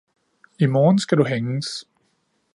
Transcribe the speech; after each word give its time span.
I 0.59 0.65
morgen 0.65 0.99
skal 0.99 1.17
du 1.17 1.23
hænges. 1.25 1.85